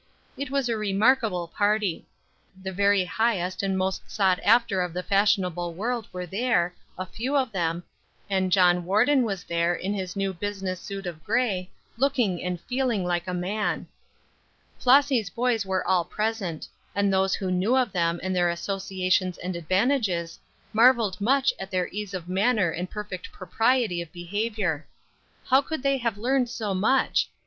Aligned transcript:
It 0.35 0.49
was 0.49 0.67
a 0.67 0.75
remarkable 0.75 1.47
party. 1.47 2.07
The 2.63 2.71
very 2.71 3.05
highest 3.05 3.61
and 3.61 3.77
most 3.77 4.09
sought 4.09 4.39
after 4.43 4.81
of 4.81 4.93
the 4.93 5.03
fashionable 5.03 5.75
world 5.75 6.07
were 6.11 6.25
there, 6.25 6.73
a 6.97 7.05
few 7.05 7.37
of 7.37 7.51
them, 7.51 7.83
and 8.27 8.51
John 8.51 8.83
Warden 8.83 9.21
was 9.21 9.43
there 9.43 9.75
in 9.75 9.93
his 9.93 10.15
new 10.15 10.33
business 10.33 10.79
suit 10.79 11.05
of 11.05 11.23
grey, 11.23 11.69
looking 11.97 12.41
and 12.41 12.59
feeling 12.61 13.03
like 13.05 13.27
a 13.27 13.33
man. 13.35 13.85
Flossy's 14.79 15.29
boys 15.29 15.67
were 15.67 15.85
all 15.87 16.03
present, 16.03 16.67
and 16.95 17.13
those 17.13 17.35
who 17.35 17.51
knew 17.51 17.77
of 17.77 17.91
them 17.91 18.19
and 18.23 18.35
their 18.35 18.49
associations 18.49 19.37
and 19.37 19.55
advantages, 19.55 20.39
marvelled 20.73 21.21
much 21.21 21.53
at 21.59 21.69
their 21.69 21.87
ease 21.89 22.15
of 22.15 22.27
manner 22.27 22.71
and 22.71 22.89
perfect 22.89 23.31
propriety 23.31 24.01
of 24.01 24.11
behaviour. 24.11 24.87
How 25.45 25.61
could 25.61 25.83
they 25.83 25.99
have 25.99 26.17
learned 26.17 26.49
so 26.49 26.73
much? 26.73 27.29